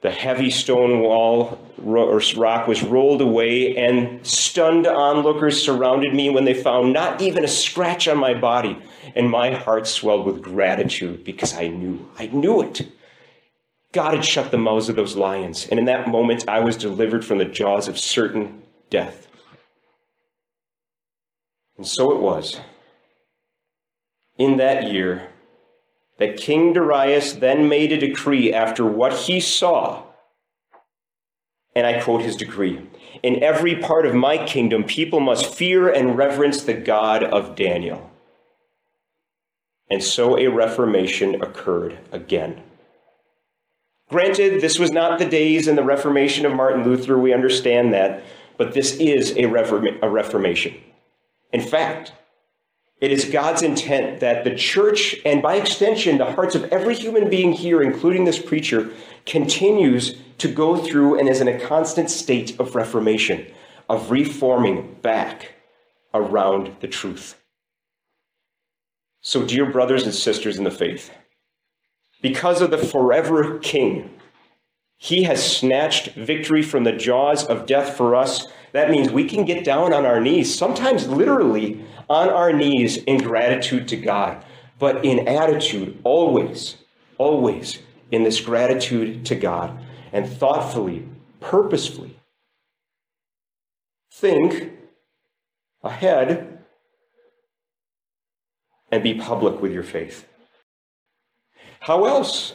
The 0.02 0.12
heavy 0.12 0.50
stone 0.50 1.02
wall 1.02 1.60
or 1.86 2.22
rock 2.36 2.68
was 2.68 2.82
rolled 2.82 3.22
away, 3.22 3.78
and 3.78 4.26
stunned 4.26 4.88
onlookers 4.88 5.64
surrounded 5.64 6.14
me 6.14 6.32
when 6.32 6.44
they 6.44 6.56
found 6.56 6.92
not 6.92 7.22
even 7.22 7.46
a 7.46 7.48
scratch 7.48 8.08
on 8.08 8.18
my 8.18 8.34
body. 8.34 8.82
And 9.16 9.30
my 9.30 9.52
heart 9.52 9.88
swelled 9.88 10.26
with 10.26 10.42
gratitude 10.42 11.24
because 11.24 11.54
I 11.54 11.68
knew, 11.68 12.10
I 12.18 12.28
knew 12.28 12.62
it. 12.64 12.92
God 13.92 14.16
had 14.16 14.26
shut 14.26 14.50
the 14.50 14.58
mouths 14.58 14.90
of 14.90 14.96
those 14.96 15.16
lions, 15.16 15.68
and 15.70 15.80
in 15.80 15.86
that 15.86 16.08
moment 16.08 16.46
I 16.48 16.62
was 16.62 16.78
delivered 16.78 17.24
from 17.24 17.38
the 17.38 17.46
jaws 17.46 17.88
of 17.88 18.00
certain 18.00 18.64
death. 18.90 19.28
And 21.78 21.86
so 21.86 22.12
it 22.12 22.22
was. 22.22 22.60
In 24.38 24.58
that 24.58 24.92
year, 24.92 25.31
that 26.18 26.38
King 26.38 26.74
Darius 26.74 27.34
then 27.34 27.68
made 27.68 27.92
a 27.92 27.98
decree 27.98 28.54
after 28.54 28.86
what 28.86 29.14
he 29.14 29.40
saw. 29.40 30.04
And 31.76 31.88
I 31.88 32.02
quote 32.02 32.22
his 32.22 32.36
decree 32.36 32.88
In 33.24 33.44
every 33.44 33.76
part 33.76 34.06
of 34.06 34.14
my 34.14 34.46
kingdom, 34.46 34.84
people 34.84 35.20
must 35.20 35.54
fear 35.54 35.90
and 35.90 36.18
reverence 36.18 36.64
the 36.64 36.74
God 36.74 37.24
of 37.24 37.56
Daniel. 37.56 38.12
And 39.90 40.04
so 40.04 40.38
a 40.38 40.48
reformation 40.48 41.42
occurred 41.42 42.00
again. 42.12 42.64
Granted, 44.10 44.62
this 44.62 44.78
was 44.78 44.92
not 44.92 45.20
the 45.20 45.26
days 45.26 45.68
in 45.68 45.76
the 45.76 45.84
Reformation 45.84 46.46
of 46.46 46.54
Martin 46.54 46.84
Luther, 46.84 47.18
we 47.18 47.34
understand 47.34 47.94
that, 47.94 48.24
but 48.58 48.74
this 48.74 48.94
is 48.98 49.36
a, 49.38 49.46
reform- 49.46 50.00
a 50.02 50.10
reformation. 50.10 50.76
In 51.54 51.62
fact, 51.62 52.12
it 53.02 53.12
is 53.12 53.26
God's 53.26 53.64
intent 53.64 54.20
that 54.20 54.44
the 54.44 54.56
church, 54.56 55.16
and 55.26 55.42
by 55.42 55.56
extension, 55.56 56.20
the 56.20 56.32
hearts 56.34 56.54
of 56.54 56.66
every 56.66 56.94
human 56.94 57.32
being 57.32 57.52
here, 57.52 57.82
including 57.82 58.26
this 58.26 58.40
preacher, 58.40 58.92
continues 59.26 60.18
to 60.38 60.48
go 60.48 60.78
through 60.78 61.20
and 61.20 61.28
is 61.28 61.42
in 61.42 61.48
a 61.48 61.60
constant 61.60 62.12
state 62.12 62.60
of 62.60 62.76
reformation, 62.76 63.48
of 63.90 64.12
reforming 64.12 64.98
back 65.02 65.54
around 66.14 66.76
the 66.80 66.88
truth. 66.88 67.42
So, 69.22 69.46
dear 69.46 69.66
brothers 69.66 70.04
and 70.04 70.14
sisters 70.14 70.58
in 70.58 70.64
the 70.64 70.72
faith, 70.72 71.12
because 72.22 72.62
of 72.62 72.70
the 72.70 72.78
forever 72.78 73.58
King, 73.60 74.12
he 75.04 75.24
has 75.24 75.44
snatched 75.44 76.10
victory 76.10 76.62
from 76.62 76.84
the 76.84 76.92
jaws 76.92 77.44
of 77.44 77.66
death 77.66 77.98
for 77.98 78.16
us. 78.16 78.46
That 78.72 78.92
means 78.92 79.10
we 79.10 79.28
can 79.28 79.46
get 79.46 79.66
down 79.66 79.94
on 79.94 80.06
our 80.06 80.22
knees, 80.22 80.56
sometimes 80.56 81.08
literally 81.08 81.84
on 82.08 82.30
our 82.30 82.54
knees 82.54 82.98
in 82.98 83.18
gratitude 83.18 83.88
to 83.88 83.98
God, 83.98 84.46
but 84.78 85.04
in 85.04 85.28
attitude, 85.28 86.00
always, 86.04 86.76
always 87.18 87.80
in 88.12 88.22
this 88.22 88.40
gratitude 88.42 89.26
to 89.26 89.34
God 89.34 89.84
and 90.14 90.30
thoughtfully, 90.30 91.08
purposefully 91.40 92.16
think 94.14 94.72
ahead 95.84 96.60
and 98.92 99.02
be 99.02 99.16
public 99.16 99.64
with 99.64 99.72
your 99.72 99.82
faith. 99.82 100.28
How 101.80 102.06
else 102.06 102.54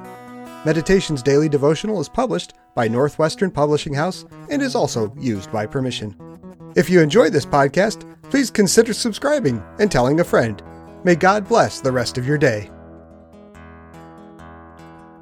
Meditations 0.63 1.23
Daily 1.23 1.49
Devotional 1.49 1.99
is 1.99 2.07
published 2.07 2.53
by 2.75 2.87
Northwestern 2.87 3.49
Publishing 3.49 3.95
House 3.95 4.25
and 4.51 4.61
is 4.61 4.75
also 4.75 5.11
used 5.17 5.51
by 5.51 5.65
permission. 5.65 6.15
If 6.75 6.87
you 6.87 7.01
enjoyed 7.01 7.33
this 7.33 7.47
podcast, 7.47 8.05
please 8.29 8.51
consider 8.51 8.93
subscribing 8.93 9.63
and 9.79 9.91
telling 9.91 10.19
a 10.19 10.23
friend. 10.23 10.61
May 11.03 11.15
God 11.15 11.47
bless 11.47 11.81
the 11.81 11.91
rest 11.91 12.19
of 12.19 12.27
your 12.27 12.37
day. 12.37 12.69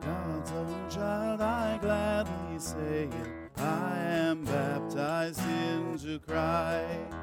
God's 0.02 0.52
own 0.52 0.90
child, 0.90 1.40
I 1.40 1.80
gladly 1.82 2.60
say 2.60 3.08
it. 3.10 3.62
I 3.62 3.98
am 3.98 4.44
baptized 4.44 5.40
into 5.48 6.20
Christ. 6.20 7.16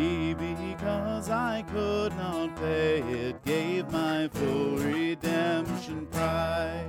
Because 0.00 1.28
I 1.28 1.62
could 1.70 2.16
not 2.16 2.56
pay 2.56 3.00
it, 3.00 3.44
gave 3.44 3.90
my 3.90 4.28
full 4.28 4.78
redemption 4.78 6.06
price. 6.06 6.86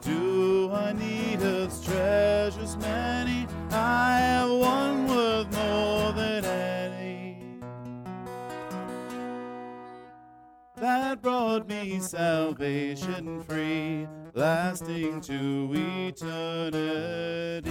Do 0.00 0.70
I 0.72 0.94
need 0.94 1.40
His 1.40 1.84
treasures 1.84 2.78
many? 2.78 3.46
I 3.70 4.20
have 4.20 4.50
one 4.50 5.06
worth 5.06 5.52
more 5.54 6.12
than 6.12 6.46
any. 6.46 7.36
that 10.76 11.20
brought 11.20 11.68
me 11.68 12.00
salvation 12.00 13.42
free, 13.42 14.08
lasting 14.32 15.20
to 15.22 15.70
eternity. 16.08 17.68